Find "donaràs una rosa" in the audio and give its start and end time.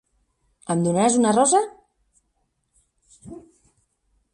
0.87-1.61